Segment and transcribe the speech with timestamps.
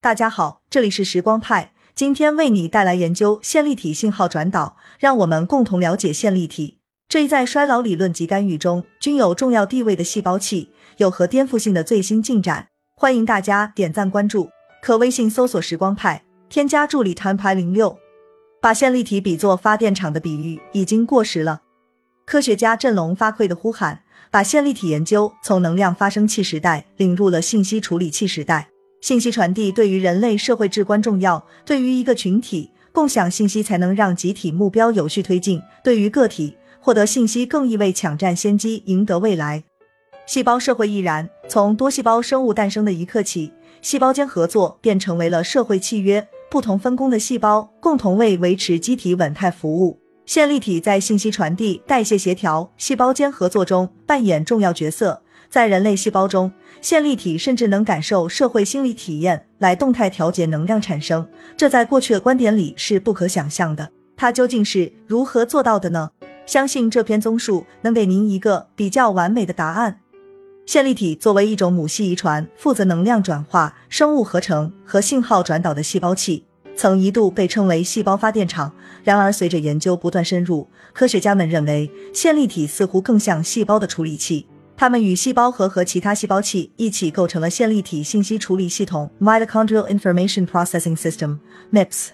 [0.00, 6.78] 大家好，这里是时光派，今天为你带来研究线粒体信号转导，让我们共同了解线粒体
[7.08, 12.68] 这一在衰老理论及干预中均有重要地位的细胞器有何颠覆性的最新进展。
[12.94, 14.50] 欢迎大家点赞关注，
[14.80, 17.98] 可微信搜索“时光派”，添加助理摊牌零六。
[18.62, 21.62] 把线粒体比作发电厂的比喻已经过时了。
[22.24, 28.68] 科学家振聋发聩的呼喊，把线粒体研究从能量发生器时代领入了信息处理器时代。
[29.00, 31.44] 信息传递对于人类社会至关重要。
[31.64, 39.64] 对于一个群体，共享信息才能让集体目标有序推进；对于个体，获得信息更意味抢占先机，赢得未来。
[40.26, 41.28] 细胞社会亦然。
[41.48, 46.28] 从多细胞生物诞生的一刻起，细胞间合作便成为了社会契约。
[46.50, 50.00] 不同分工的细胞共同为维持机体稳态服务。
[50.24, 55.22] 线粒体在信息传递、代谢协调、细胞间合作中扮演重要角色。
[55.50, 61.26] 在人类细胞中，线粒体甚至能感受社会心理体验，来动态调节能量产生。
[61.56, 63.90] 这在过去的观点里是不可想象的。
[64.16, 66.10] 它究竟是如何做到的呢？
[66.44, 70.00] 相信这篇综述能给您一个比较完美的答案。
[70.66, 76.44] 线粒体作为一种母系遗传、负责能量转化、生物合成和信号转导的细胞器，
[76.76, 78.70] 曾一度被称为细胞发电厂。
[79.02, 84.46] 然而，随着研究不断深入，科学家们认为线粒体似乎更像细胞的处理器。
[84.80, 92.10] 它们与细胞核和其他细胞器一起构成了线粒体信息处理系统 （Mitochondrial Information Processing System，MIPS）。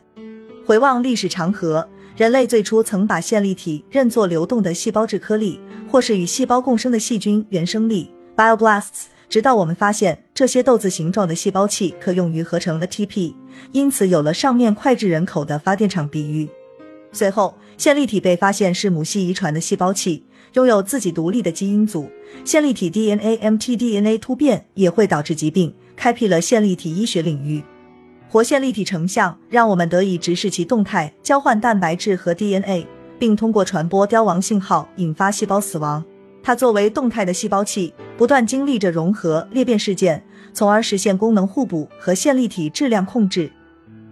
[0.65, 9.09] 回望历史长河，人类最初曾把线粒体认作流动的细胞质颗粒，或是与细胞共生的细菌原生粒 （bioblasts）。
[9.29, 13.35] 直到我们发现这些豆子形状的细胞器可用于合成 ATP，
[13.73, 16.49] 因此有了上面脍炙人口的发电厂比喻。
[17.13, 20.25] 随后，线粒体被发现是母系遗传的细胞器。
[20.55, 22.09] 拥有自己独立的基因组，
[22.45, 27.63] 线粒体 DNA mtDNA 突变也会导致疾病，开辟了线粒体医学领域。
[28.29, 32.87] 活线粒体成像让我们得以直视其动态交换蛋白质和 DNA，
[33.19, 36.05] 并通过传播凋亡信号引发细胞死亡。
[36.41, 43.51] 它作为动态的细胞器，不断经历着融合裂变事件，从而实现功能互补和线粒体质量控制。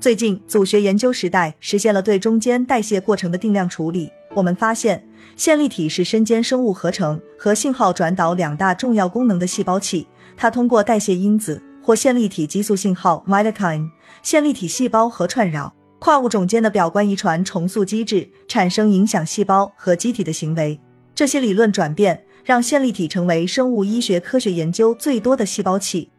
[0.00, 4.10] 最近，组学研究时代实现了对中间代谢过程的定量处理。
[4.34, 5.06] 我们发现，
[5.36, 10.06] 线粒体是身兼生物合成和信号转导两大重要功能的细胞器。
[10.36, 13.90] 它通过代谢因子或线粒体激素信号 （mitokine）、
[14.22, 20.80] 线粒体细胞核串扰、跨物种间的表观遗传重塑机制，产生影响细胞和机体的行为。
[21.14, 26.10] 这些理论转变让线粒体成为生物医学科学研究最多的细胞器。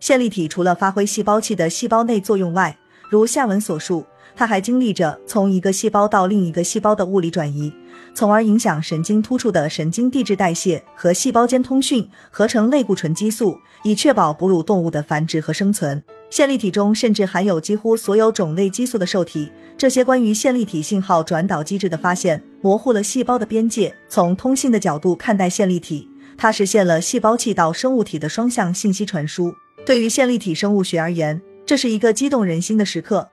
[0.00, 2.76] 线粒体除了发挥细胞器的细胞内作用外，
[3.08, 4.04] 如下文所述。
[4.34, 7.72] 它还经历着从一个细胞到另一个细胞的物理转移，
[8.14, 16.02] 从而影响神经突触的神经递质代谢和细胞间通讯，合成类固醇激素，以确保哺乳动物的繁殖和生存。
[16.30, 19.52] 线粒体中甚至含有几乎所有种类激素的受体。
[19.76, 23.94] 这些关于线粒体信号转导机制的发现，模糊了细胞的边界。
[24.08, 29.52] 从通信的角度看待线粒体，它实现了细胞器到生物体的双向信息传输。
[29.84, 33.28] 对于线粒体生物学而言，这是一个激动人心的时刻。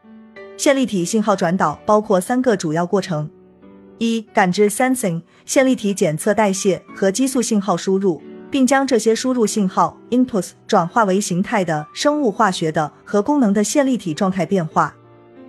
[0.59, 3.29] 线粒体信号转导包括三个主要过程：
[3.97, 8.21] 一、感知 （sensing），线粒体检测代谢和激素信号输入，
[8.51, 14.93] 并将这些输入信号 （inputs） 转化为形态的、生物化学的和功能的线粒体状态变化；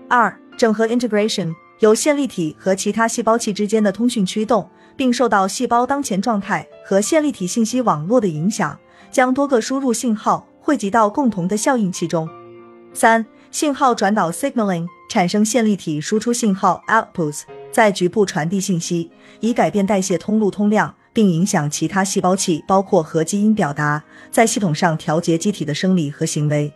[0.08, 8.78] 二、整合 （integration），由线粒体和其他细胞器之间的通讯驱动，并受到细胞当前状态和线粒体信息网络的影响，
[9.10, 12.28] 将多个输入信号汇集到共同的效应器中；
[12.92, 14.86] 三、信号转导 （signaling）。
[15.10, 17.40] 产生线粒体输出信号 outputs，
[17.72, 19.10] 在局部传递信息，
[19.40, 26.72] 以改变代谢通路通量，并影响其他细胞器，包括核基因表达，在系统上调节机体的生理和行为。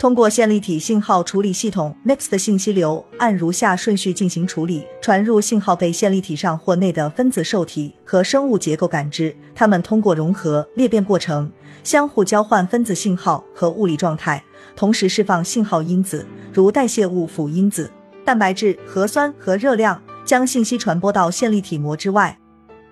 [0.00, 11.52] 通过线粒体信号处理系统 MIPS 的信息流按如下顺序进行处理：传入信号被线粒体上或内的分子受体和生物结构感知，它们通过融合裂变过程
[11.84, 14.42] 相互交换分子信号和物理状态。
[14.80, 17.92] 同时释放信号因子，如代谢物辅因子、
[18.24, 22.38] 蛋白质、核酸和热量，将信息传播到线粒体膜之外。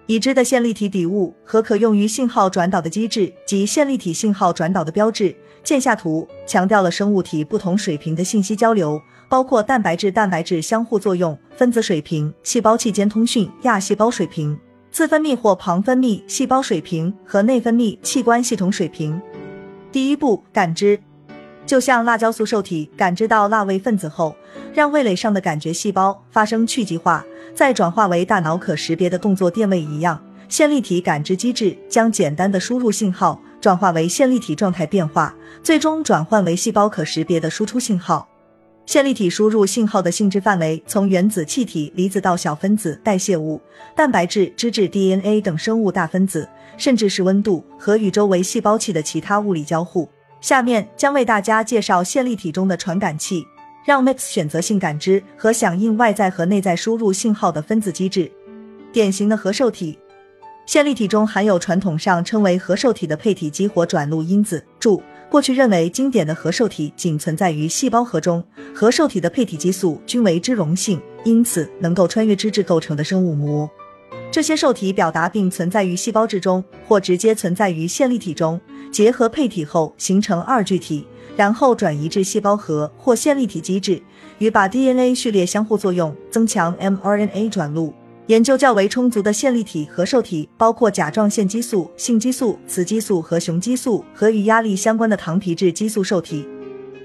[0.05, 5.35] 已知的线粒体底物和可用于信号转导的机制及线粒体信号转导的标志。
[5.65, 14.55] 见下图，强调了生物体不同水平的信息交流，包括蛋白质蛋白质相互作用、分子水平、细胞器间通讯、亚细胞水平、
[14.91, 19.19] 自分泌或旁分泌细胞水平和内分泌器官系统水平。
[19.91, 21.01] 第一步，感知。
[21.69, 24.35] 就像辣椒素受体感知到辣味分子后，
[24.73, 27.23] 让味蕾上的感觉细胞发生去极化，
[27.55, 30.19] 再转化为大脑可识别的动作电位一样，
[30.49, 38.27] 线粒体感知机制将简单的输入信号转化为线粒体状态变化，最终转换为细胞可识别的输出信号。
[38.87, 43.61] 线粒体输入信号的性质范围从原子气体、离子到小分子、代谢物、
[43.95, 46.49] 蛋白质、脂质、DNA 等生物大分子，
[46.79, 50.09] 甚至是温度和与周围细胞器的其他物理交互。
[50.41, 53.47] 下面将为大家介绍线粒体中的传感器，
[53.85, 58.31] 让 Mix 选择性感知和响应外在和内在输入信号的分子机制。
[58.93, 59.99] 典型的核受体。
[60.67, 64.63] 线粒体中含有传统上称为核受体的配体激活转录因子。
[64.79, 68.45] 注：过去认为经典的核受体仅存在于细胞核中，
[68.75, 73.69] 核受体的配体激素均为脂溶性，因此能够穿越脂质构成的生物膜。
[74.31, 81.07] 这些受体表达并存在于细胞质中，或直接存在于线粒体中，结合配体后形成二聚体，
[81.37, 84.03] 然后转移至细胞核或线粒体基质，
[84.39, 87.95] 与把 DNA 序列相互作用，增强 mRNA 转录。
[88.27, 96.47] 研究较为充足的线粒体核受体包括甲状腺激素、性激素、雌激素和雄激素和与压力相关的糖皮质激素受体。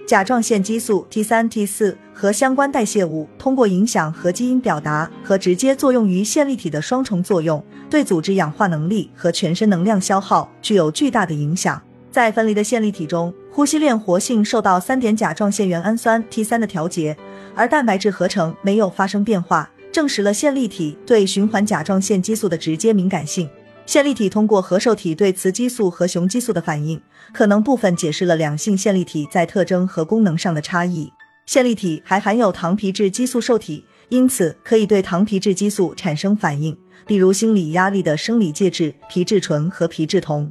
[0.06, 11.82] 甲状腺激素 T 三、T 四和相关代谢物通过影响和基因表达和直接作用于线粒体的双重作用，对组织氧化能力和全身能量消耗具有巨大的影响。
[12.12, 17.18] 在分离的线粒体中，呼吸链活性受到三点甲状腺原氨酸 T 三的调节，
[17.56, 19.70] 而蛋白质合成没有发生变化。
[19.92, 23.48] 证实了线粒体对循环甲状腺激素的直接敏感性。
[23.86, 27.02] 线粒体通过核受体对雌激素和雄激素的反应，
[27.34, 31.12] 可能部分解释了两性线粒体在特征和功能上的差异。
[31.46, 40.50] 线粒体还含有糖皮质激素受体，因此可以对糖皮质激素产生反应，比如心理压力的生理介质皮质醇和皮质酮。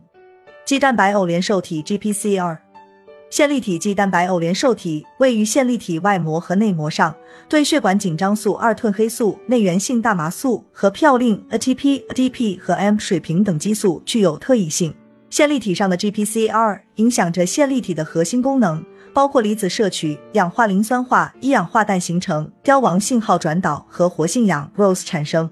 [0.66, 2.58] 肌蛋白偶联受体 GPCR。
[3.32, 7.16] 线粒体肌蛋白偶联受体位于线粒体外膜和内膜上，
[7.48, 14.94] 对血管紧张素二褪黑素、内源性大麻素和嘌呤 （ATP、ADP 和 M） 水平等激素具有特异性。
[15.30, 18.84] 线粒体上的 GPCR 影响着线粒体的核心功能，
[19.14, 25.48] 包括离子摄取、氧化磷酸化、一氧化氮形成、凋亡信号转导和活性氧 （ROS） 产生。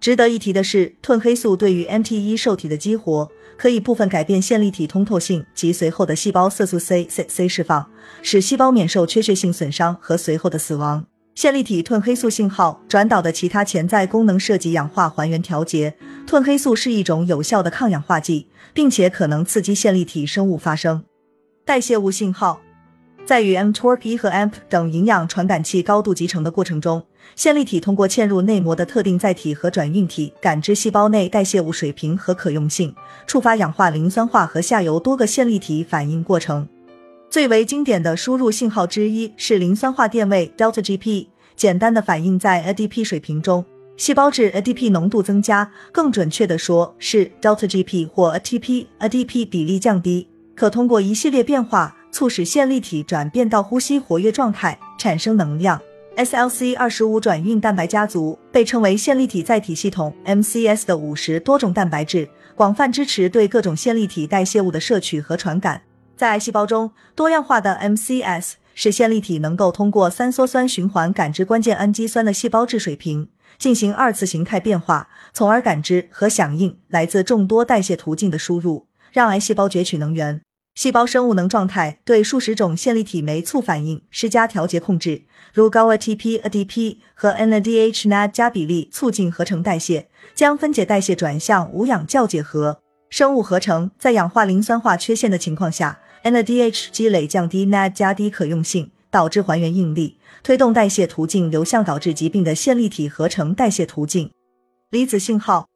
[0.00, 3.28] 值得一提的是，褪黑素对于 MT1 受体的激活。
[3.56, 7.88] 可以部分改变线粒体通透性及随后的细胞色素 C C C 释放，
[8.22, 11.04] 使细胞免受缺血性损伤和随后的死亡。
[11.34, 15.94] 线粒体褪黑素信号转导的其他潜在功能涉及氧化还原调节。
[16.26, 21.04] 褪黑素是一种有效的抗氧化剂，并且可能刺激线粒体生物发生。
[21.64, 22.60] 代谢物信号。
[23.24, 27.02] 在与 mTORP 和 AMP 等营养传感器高度集成的过程中，
[27.36, 32.92] 线粒体通过嵌入内膜的特定载体和转运体，感知细胞内代谢物水平和可用性，
[33.26, 36.68] 触发氧化磷酸化和下游多个线粒体反应过程。
[37.30, 43.64] 最为经典的输入信号之一是磷酸化电位 delta GP，简单的反映在 ADP 水平中，
[43.96, 51.96] 细胞质 ADP 浓度增加，更准确的说是 delta GP 或 ATP ADP 比例降低，可通过一系列变化。
[52.12, 55.80] 促使线粒体转变到呼吸活跃状态，产生能量。
[56.14, 65.80] SLC 二十五转运蛋白家族被称为线粒体载体系统 MCS 的五十多种蛋白质，广泛支持对各种线粒体代谢物的摄取和传感。
[66.14, 80.42] 在癌细胞中，多样化的 MCS 使线粒体能够通过三羧酸循环感知关键氨基酸的细胞质水平，进行二次形态变化，从而感知和响应来自众多代谢途径的输入，让癌细胞攫取能源。
[80.74, 93.90] 细胞生物能状态对数十种线粒体酶促反应施加调节控制，如高 ATP、ADP 和 NADH、NAD 加比例促进合成代谢，将分解代谢转向无氧酵解合生物合成。
[93.98, 104.30] 在氧化磷酸化缺陷的情况下，NADH 积累降低 NAD 加低可用性，导致还原应力，推动代谢途径流向导致疾病的线粒体合成代谢途径。
[104.88, 105.68] 离子信号，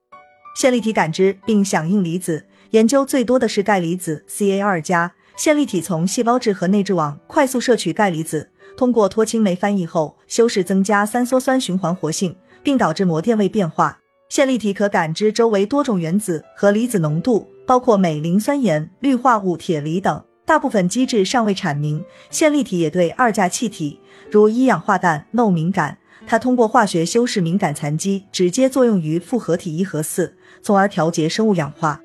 [0.57, 2.47] 线粒体感知并响应离子。
[2.71, 13.99] 研究最多的是钙离子 Ca 二加线粒体从细胞质和内质网快速摄取钙离子，通过脱氢酶翻译后修饰增加三羧酸循环活性，并导致膜电位变化。
[14.29, 20.25] 线粒体可感知周围多种原子和离子浓度，包括镁、磷酸盐、氯化物、铁、锂等。
[20.45, 22.05] 大部分机制尚未阐明。
[22.31, 25.99] 线粒体也对二价气体，如一氧化氮，no 敏感。
[26.27, 32.01] 它通过化学修饰敏感残基，直接作用于复合体一和四，从而调节生物氧化。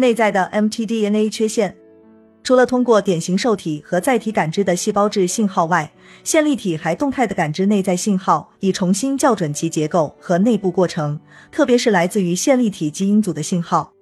[0.00, 1.76] 内在的 mtDNA 缺陷，
[2.42, 5.92] 除了通过典型受体和载体感知的细胞质信号外，
[6.24, 11.20] 线粒体还动态的感知内在信号，以重新校准其结构和内部过程，
[11.52, 13.92] 特别是来自于线粒体基因组的信号。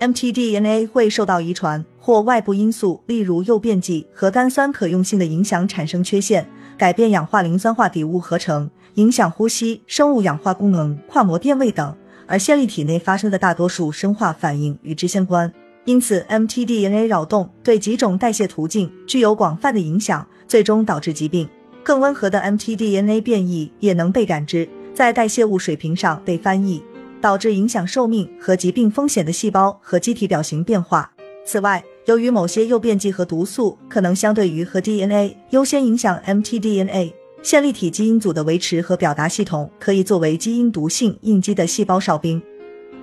[0.00, 11.96] mtDNA 会受到遗传或外部因素，例如诱变剂和苷酸可用性的影响，产生缺陷，改变氧化磷酸化底物合成，影响呼吸、生物氧化功能、跨膜电位等。
[12.26, 15.52] 而线粒体内发生的大多数生化反应与之相关。
[15.84, 21.48] 因此，mtDNA 扰动对几种代谢途径具有广泛的影响，最终导致疾病。
[21.84, 26.82] 更温和的 mtDNA 变异也能被感知，在代谢物水平上被翻译，
[27.20, 31.12] 导致影响寿命和疾病风险的细胞和机体表型变化。
[31.44, 37.12] 此外，由于某些诱变剂和毒素可能相对于和 DNA 优先影响 mtDNA，
[37.46, 42.42] 线粒体基因组的维持和表达系统可以作为基因毒性应激的细胞哨兵。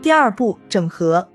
[0.01, 1.25] 第二步，整合。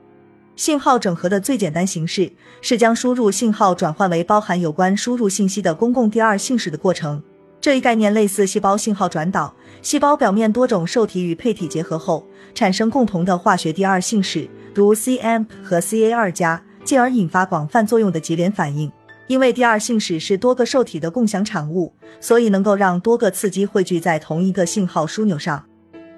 [0.57, 7.23] 信号整合的最简单形式是将输入信号转换为包含有关输入信息的公共第二姓氏的过程。
[7.63, 18.93] 这一概念类似细胞信号转导，细胞表面多种受体与配体结合后，产生共同的化学第二姓氏，如 cAMP 和 Ca 二加，进而引发广泛作用的级联反应。
[19.29, 25.65] 因为第二信使是多个受体的共享产物，所以能够让多个刺激汇聚在同一个信号枢纽上。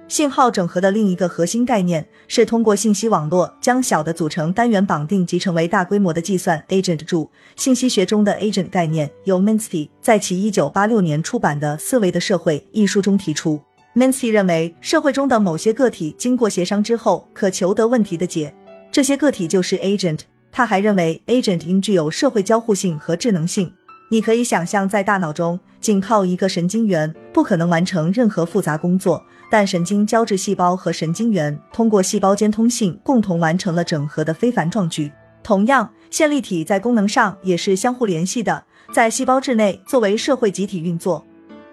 [0.09, 7.05] 信号整合的另一个核心概念是通过信息网络将小的组成单元绑定集成为大规模的计算 agent。
[7.05, 13.61] 注：信息学中的 agent 概念由 Minsky 在其一九八六年出版的《思维的社会》一书中提出。
[13.95, 18.53] Minsky 认为，社会中的某些个体经过协商之后可求得问题的解，
[18.91, 20.21] 这些个体就是 agent。
[20.53, 23.73] 他还认为，agent 应具有社会交互性和智能性。
[24.11, 29.23] 你可以想象，在大脑中仅靠一个神经元不可能完成任何复杂工作。
[29.51, 35.11] 但神经胶质细胞和神经元通过细胞间通信，共同完成了整合的非凡壮举。
[35.43, 41.27] 同样，线粒体在功能上也是相互联系的，在细胞质内作为社会集体运作。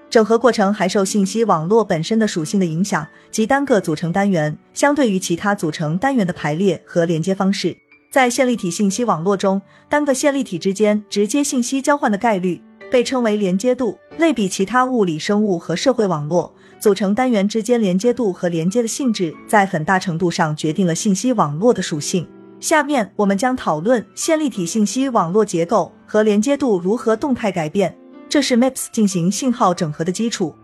[0.10, 7.78] 整合过程还受信息网络本身的属性的影响，即单个组成单元相对于其他组成单元的排列和连接方式。
[8.10, 16.54] 在线粒体信息网络中，单个线粒体之间直接信息交换的概率被称为连接度，类比其他物理生物和社会网络。
[16.80, 22.28] 组成单元之间连接度和连接的性质，在很大程度上决定了信息网络的属性。
[22.60, 27.96] 下面我们将讨论线粒体信息网络结构和连接度如何动态改变，
[28.30, 30.56] 这是 MIPS 进行信号整合的基础。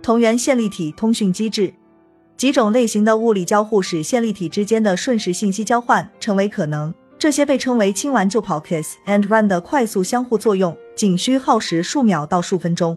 [0.00, 1.72] 同源线粒体通讯机制，
[2.36, 12.96] 几种类型的物理交互使线粒体之间的瞬时信息交换成为可能，这些被称为“轻玩就跑 ”（kiss and run） 的快速相互作用，仅需耗时数秒到数分钟。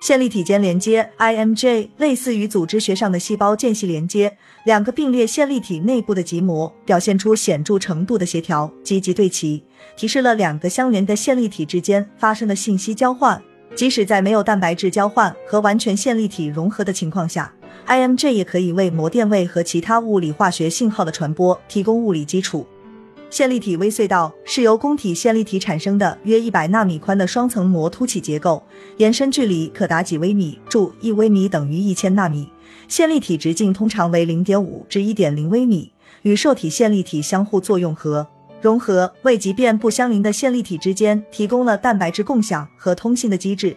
[0.00, 9.62] 线粒体间连接 （IMJ） 类似于组织学上的细胞间隙连接，两个并列线粒体内部的极膜表现出显著程度的协调，积极对齐，
[9.96, 13.40] 提示了两个相连的线粒体之间发生的信息交换。
[13.74, 17.50] 即使在没有蛋白质交换和完全线粒体融合的情况下
[17.86, 22.66] ，IMJ 也可以为膜电位和其他物理化学信号的传播提供物理基础。
[23.30, 28.62] 线粒体微隧道是由供体线粒体产生的约一百纳米宽的双层膜凸起结构，
[28.98, 32.48] 延伸距离可达几微米，注一微米等于一千纳米。
[32.88, 38.26] 线粒体直径通常为零点五至一点零微米，与受体线粒体相互作用和
[38.60, 43.74] 融合，为即便不相邻的线粒体之间提供了蛋白质共享和通信的机制。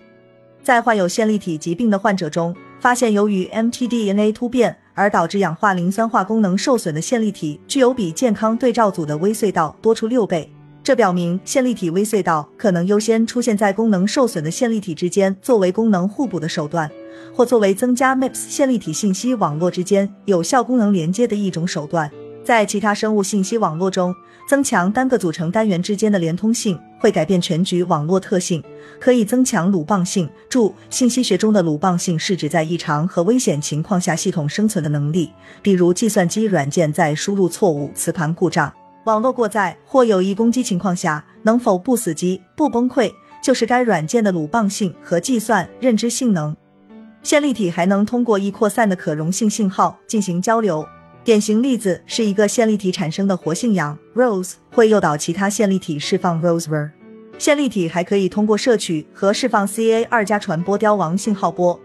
[0.62, 4.78] 在患有线粒体疾病的患者中，发现由于 mtDNA 突变。
[4.98, 10.50] 而导致氧化磷酸化功能受损的线粒体具有比健康对照组的微隧道多出六倍，
[10.82, 16.90] 这表明线粒体微隧道可能优先出现在功能受损的线粒体之间，作为功能互补的手段，
[17.34, 22.10] 或作为增加 MIPS 线粒体信息网络之间有效功能连接的一种手段。
[22.46, 24.16] 在其他生物信息网络中，
[24.48, 28.64] 增强单个组成单元之间的连通性会改变全局网络特性，
[29.00, 30.28] 可以增强鲁棒性。
[30.50, 35.30] 注：信息学中的鲁棒性是指在异常和危险情况下系统生存的能力，
[35.62, 46.58] 比如计算机软件在输入错误、磁盘故障、网络过载或有意攻击情况下能否不死机、不崩溃，就是该软件的鲁棒性和计算认知性能。
[47.22, 50.84] 线粒体还能通过易扩散的可溶性信号进行交流。
[51.26, 56.92] 典型例子是一个线粒体产生的活性氧 Rose 会诱导其他线粒体释放 Rosever。
[57.40, 61.80] 线粒体还可以通过摄取和释放 Ca 二加传播凋亡信号波。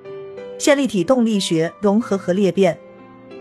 [0.59, 2.79] 线粒体动力学融合和裂变。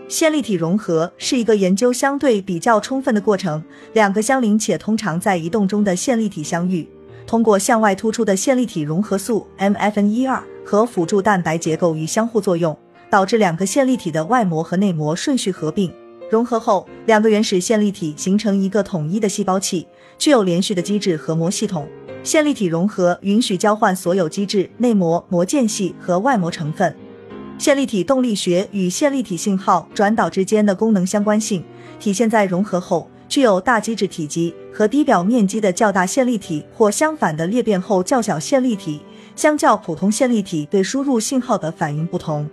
[0.08, 6.88] 线粒体融合是一个研究相对比较充分的过程，两个相邻且通常在移动中的线粒体相遇，
[7.26, 12.74] 通过向外突出的线粒体融合素 MFN 一二和辅助蛋白结构与相互作用。
[13.10, 15.92] 导致两个线粒体的外膜和内膜顺序合并
[16.30, 19.86] 融合后，两个原始线粒体形成一个统一的细胞器，
[20.16, 21.88] 具有连续的机制和膜系统。
[22.22, 26.94] 线粒体融合允许交换所有机制、内膜、膜间隙和外膜成分。
[27.58, 31.64] 线粒体动力学与线粒体信号转导之间的功能相关性
[31.98, 39.00] 体现在融合后具有大机制体积和低表面积的较大线粒体，或相反的裂变后较小线粒体，
[39.34, 42.48] 相较普通线粒体对输入信号的反应不同。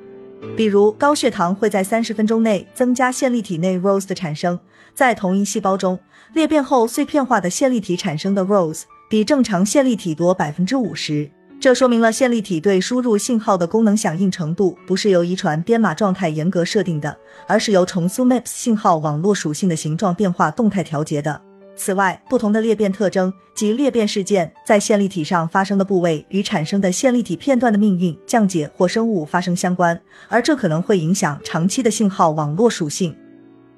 [0.56, 4.60] 比如高血糖会在三十分钟内增加线粒体内 ROSE 的产生，
[4.94, 6.00] 在同一细胞中
[6.34, 11.30] 裂变后碎片化的线粒体产生的 ROSE 比正常线粒体多百分之五十。
[11.60, 17.18] 这说明了线粒体对输入信号的功能响应程度不是由遗传编码状态严格设定的，
[17.48, 21.42] 而是由重塑 MAPS 信号网络属性的形状变化动态调节的。
[21.78, 33.16] 此外，不同的裂变特征及裂变事件在线粒体上发生的部位与产生的线粒体片段的命运、降解或生物发生相关，而这可能会影响长期的信号网络属性。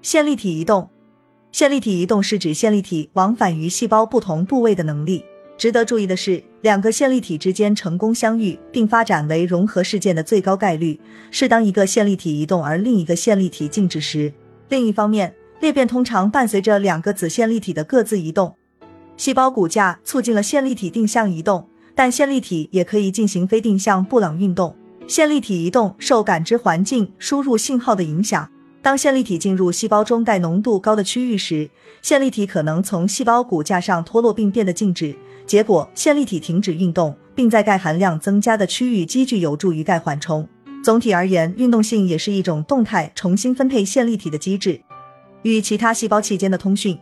[0.02, 0.90] 线粒体移动，
[1.52, 5.24] 线粒体移动是指线粒体往返于细胞不同部位的能力。
[5.58, 10.98] 值得注意的是，两个线粒体之间成功相遇并发展为融合事件的最高概率
[11.32, 14.32] 是当一个线粒体移动而另一个线粒体静止时。
[14.70, 18.56] 另一方面，裂变通常伴随着两个子线粒体的各自移动。
[19.18, 24.76] 细胞骨架促进了线粒体定向移动，但线粒体也可以进行非定向布朗运动。
[25.08, 28.50] 线粒体移动受感知环境输入信号的影响。
[28.82, 31.70] 当线粒体进入细胞中钙浓度高的区域时，
[32.02, 35.14] 线粒体可能从细胞骨架上脱落并变得静止。
[35.46, 40.48] 结果，线粒体停止运动，并在钙含量增加的区域积聚，有助于钙缓冲。
[40.82, 44.80] 总体而言，运动性也是一种动态重新分配线粒体的机制。
[45.44, 47.00] 与其他细胞器间的通讯，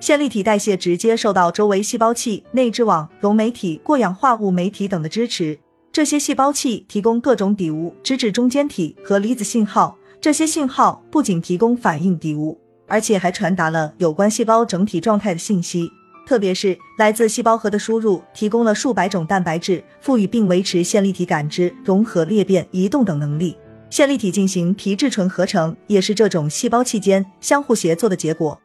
[0.00, 5.58] 线粒体代谢直接受到周围细胞器、内质网、溶酶体、过氧化物酶体等的支持。
[5.92, 9.96] 这些细胞器提供各种底物、脂质中间体和离子信号。
[10.20, 15.90] 这些信号不仅提供反应底物，而且还传达了有关细胞整体状态的信息。
[16.24, 23.56] 特别是来自细胞核的输入，提供了数百种蛋白质，赋予并维持线粒体感知、融合、裂变、移动等能力。
[23.92, 28.58] 线粒体进行皮质醇合成，也是这种细胞器间相互协作的结果。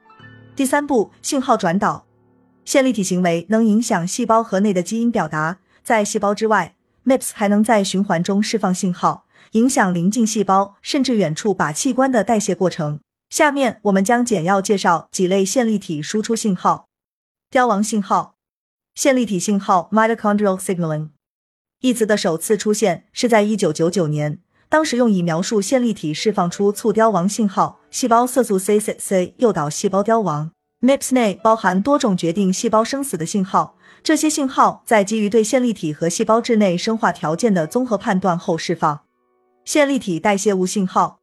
[0.55, 2.05] 第三步，信号转导。
[2.63, 13.01] 线粒体行为能影响细胞核内的基因表达，在细胞之外，MIPS 还能在循环中释放信号，影响邻近细胞甚至远处靶器官的代谢过程。
[13.29, 16.87] 下面我们将简要介绍几类线粒体输出信号。
[17.51, 18.37] 凋亡信号，
[18.95, 21.09] 线粒体信号 （mitochondrial signaling）
[21.81, 24.39] 一词的首次出现是在一九九九年，
[24.69, 30.51] 当时用以描述线粒体释放出促凋亡信号，细胞色素 C C C 诱导细胞凋亡。
[30.81, 38.99] MIPS 内包含多种决定细胞生死的信号，这些信号在基于对线粒体和细胞质内生化条件的综合判断后释放。
[39.65, 41.19] 线粒体代谢物信号。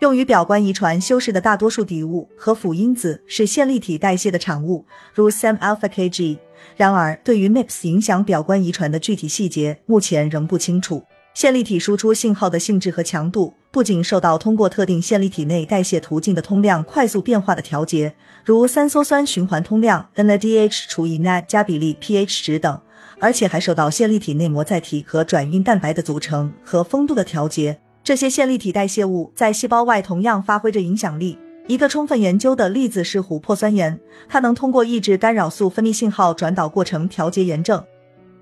[0.00, 6.38] 用于表观遗传修饰的大多数底物和辅因子是线粒体代谢的产物，如 SAM alpha Kg。
[6.76, 11.02] 然而，对于 MIPS 影响表观遗传的具体细节，目前仍不清楚。
[11.36, 22.80] 线粒体输出信号的性质和强度不仅受到通过特定线粒体内代谢途径的通量快速变化的调节，如三羧酸循环通量 NADH 除以 NAD 加比例 pH 值等，
[23.20, 27.78] 而且还受到线粒体内膜载体和转运蛋白的组成和丰度的调节。
[28.02, 31.38] 这些线粒体代谢物在细胞外同样发挥着影响力。
[31.66, 37.84] 一个充分研究的例子是琥珀酸盐，它能通过抑制干扰素分泌信号转导过程调节炎症。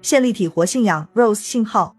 [0.01, 1.97] 线粒体活性氧 ROS 信号，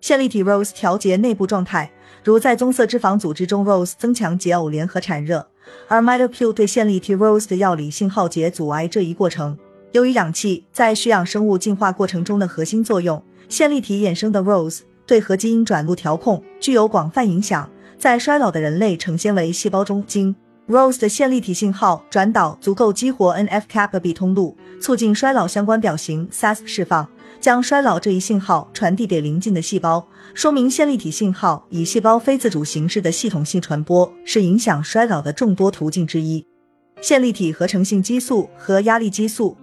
[0.00, 1.90] 线粒体 ROS e 调节内部状态，
[2.22, 5.48] 如在棕色脂肪组织中，ROS e 增强解耦联合产热，
[5.88, 9.58] 而 MitoQ 对线粒体 ROS e 的药理信号解阻碍这一过程。
[9.92, 14.82] 由于氧气在需氧生物进化过程中的核心作用，线粒体衍生的 ROS e。
[15.06, 20.36] 对核基因转录调控具有广泛影响，在衰老的人类成纤维细胞中，经
[20.68, 27.08] ROS e 的线粒体信号转导足够激活 NF-kappa B 通路，促进衰老相关表型 SAS 释放，
[27.40, 36.44] 将衰老这一信号传递给邻近的细胞，说明线粒体信号以细胞非自主形式的系统性传播是影响衰老的众多途径之一。
[37.00, 39.56] 线粒体合成性激素和压力激素，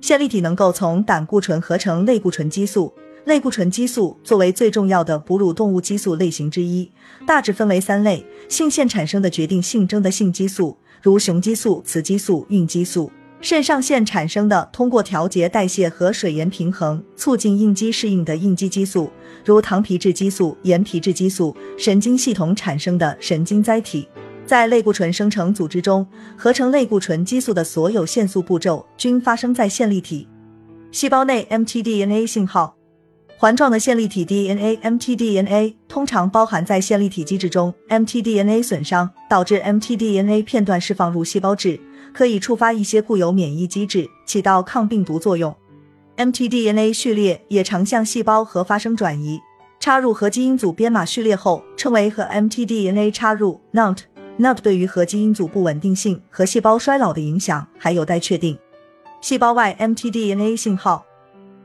[0.00, 2.92] 线粒体能够从胆固醇合成类固醇激素。
[3.24, 6.90] 类固醇激素作为最重要的哺乳动物激素类型之一，
[7.26, 19.10] 大致分为三类：性腺产生的决定性征的性激素，如雄激素、雌激素、孕激素；肾上腺产生的通过调节代谢和水盐平衡，促进应激适应的应激激素，
[19.44, 24.08] 如糖皮质激素、盐皮质激素；神经系统产生的神经载体。
[24.44, 30.26] 在类固醇生成组织中，合成类固醇激素的所有腺素步骤均发生在线粒体。
[30.90, 32.77] 细胞内 mtDNA 信号。
[33.40, 41.78] 环状的线粒体 DNA mtDNA 通常包含在线粒体机制中，mtDNA 损伤导致 mtDNA 片段释放入细胞质，
[42.12, 45.54] 可以触发一些固有免疫机制，起到抗病毒作用。
[46.16, 49.38] mtDNA 序列也常向细胞核发生转移，
[49.78, 53.98] 插入核基因组编码序列后称为和 mtDNA 插入 NOT。
[54.40, 58.58] NOT 对于核基因组不稳定性和细胞衰老的影响还有待确定。
[59.20, 61.04] 细胞外 mtDNA 信号。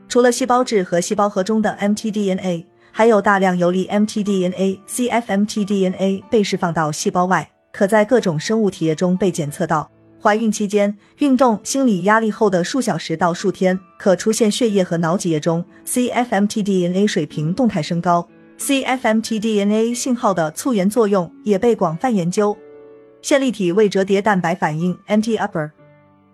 [0.08, 9.90] 除了细胞质和细胞核中的 mtDNA，还有大量游离 mtDNA、cfmtDNA 被释放到细胞外，可在各种生物体液中被检测到。
[10.22, 18.26] 怀孕期间、运动、心理压力后的数小时到数天，可出现血液和脑脊液中 cfmtDNA 水平动态升高。
[18.58, 22.56] cfmtDNA 信号的促原作用也被广泛研究。
[23.20, 25.72] 线粒体为折叠蛋白反应 （mtUpper），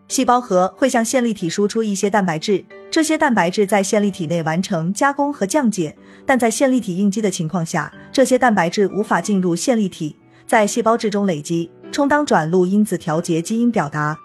[0.07, 11.71] 细胞核会向线粒体输出一些蛋白质，这些蛋白质在线粒体内完成加工和降解，但在线粒体应激的情况下，这些蛋白质无法进入线粒体，在细胞质中累积。
[11.93, 14.19] 充当转录因子调节基因表达，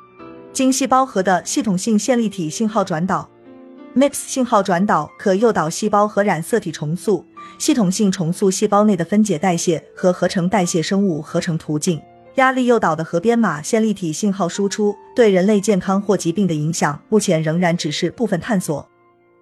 [0.54, 3.28] 经细胞核的系统性线粒体信号转导
[3.95, 7.25] （mip） 信号转导可诱导细胞核染色体重塑，
[7.58, 11.99] 系统性重塑细胞内的分解代谢和合成代谢生物合成途径。
[12.35, 18.85] 压力诱导的核编码线粒体信号输出对人类健康或疾病的影响，目前仍然只是部分探索。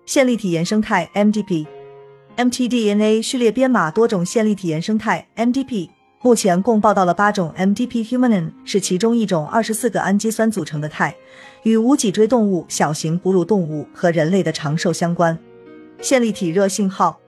[0.05, 5.89] 线粒体原生态 （MDP），mtDNA 序列编码多种线粒体原生态 （MDP）。
[6.21, 11.15] 目前共报道了八种 MDP-humanin，是其中一种二十四个氨基酸组成的肽，
[11.63, 15.37] 与无脊椎动物、小型哺乳动物和人类的长寿相关。
[15.99, 17.19] 线粒体热信号，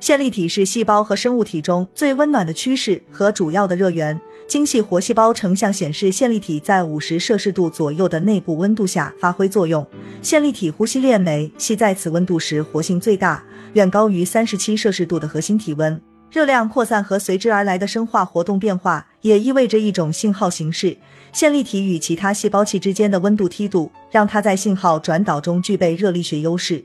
[0.00, 4.18] 线粒体是细胞和生物体中最温暖的趋势和主要的热源。
[4.52, 9.86] 精细活细胞成像显示，线粒体在五十摄氏度左右的内部温度下发挥作用。
[10.20, 15.98] 线粒体呼吸链酶系在此温度时活性最大，远高于三十七摄氏度的核心体温。
[16.30, 20.98] 热量扩散和随之而来的生化活动变化，也意味着一种信号形式。
[21.32, 26.84] 线粒体与其他细胞器之间的温度梯度，让它在信号转导中具备热力学优势。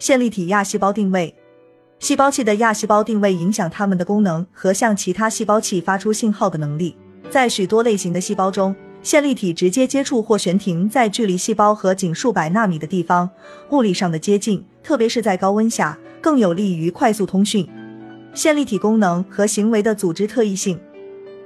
[0.00, 1.32] 线粒体亚细胞定位，
[1.98, 6.96] 细胞器的亚细胞定位影响它们的功能和向其他细胞器发出信号的能力。
[7.30, 13.28] 在许多类型的细胞中，线粒体直接接触或悬停在距离细胞核仅数百纳米的地方，
[13.70, 17.66] 物理上的接近，特别是在高温下，更有利于快速通讯。
[18.34, 20.78] 线粒体功能和行为的组织特异性。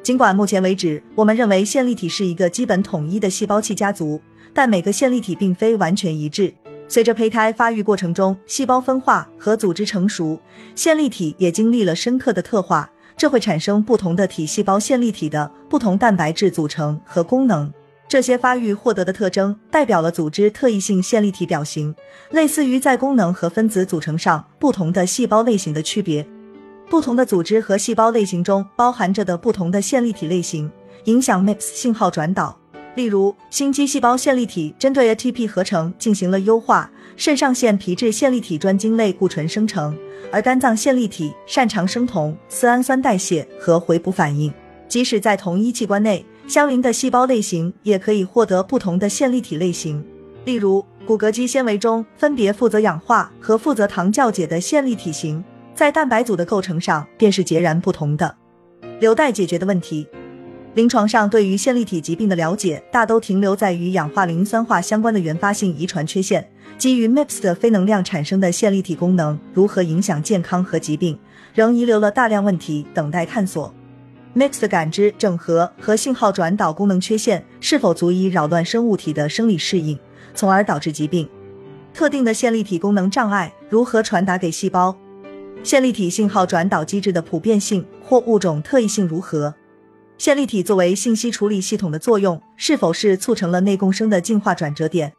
[0.02, 4.20] 尽管目前为止，我们认为线粒体是一个基本统一的细胞器家族，
[4.52, 6.52] 但每个线粒体并非完全一致。
[6.90, 10.40] 随着胚胎发育过程中细胞分化和组织成熟，
[10.74, 17.72] 线粒体也经历了深刻的特化，这会产生不同的体细胞线粒体的不同蛋白质组成和功能。
[18.08, 21.94] 这些发育获得的特征代表了组织特异性线粒体表型，
[22.32, 26.26] 类似于在功能和分子组成上不同的细胞类型的区别。
[26.88, 30.68] 不同的组织和细胞类型中包含着的不同的线粒体类型，
[31.04, 32.59] 影响 MIPS 信号转导。
[33.00, 39.96] 例如，心肌细胞线粒体针对 ATP 合成进行了优化，肾上腺皮质线粒体专精类固醇生成，
[40.30, 44.52] 而肝脏线粒体擅长生酮、丝氨酸代谢和回补反应。
[44.86, 50.04] 即使在同一器官内，相邻的细胞类型也可以获得不同的线粒体类型。
[50.44, 55.42] 例如，骨骼肌纤维中分别负责氧化和负责糖酵解的线粒体型。
[55.74, 58.36] 在蛋白组的构成上便是截然不同的，
[58.98, 60.06] 留待解决的问题。
[60.74, 66.48] 临床上对于线粒体疾病的了解大都停留在与氧化磷酸化相关的原发性遗传缺陷。
[66.78, 71.18] 基于 MIPS 的非能量产生的线粒体功能如何影响健康和疾病，
[71.52, 73.74] 仍遗留了大量问题等待探索。
[74.34, 79.98] MIPS 的感知、整合和信号转导功能缺陷是否足以扰乱生物体的生理适应，
[80.34, 81.28] 从而导致疾病？
[81.92, 84.96] 特定的线粒体功能障碍如何传达给细胞？
[85.64, 89.52] 线粒体信号转导机制的普遍性或物种特异性如何？
[90.20, 95.10] 线粒体作为信息处理系统的作用是否是促成了内共生的进化转折点？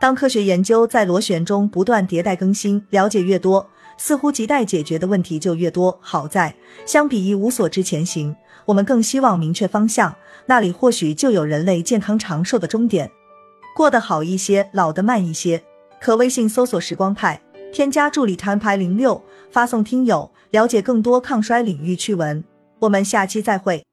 [0.00, 5.98] 当科学研究在螺旋中不断迭代更新，了解越多，似乎亟待解决的问题就越多。
[6.00, 6.54] 好在，
[6.86, 10.14] 相比一无所知前行，我们更希望明确方向，
[10.46, 13.10] 那里或许就有人类健康长寿的终点。
[13.74, 15.60] 过得好一些，老得慢一些。
[16.00, 17.42] 可微信搜索“时光派”。
[17.74, 22.44] 添加助理摊牌零六，发送听友了解更多抗衰领域趣闻。
[22.78, 23.85] 我们下期再会。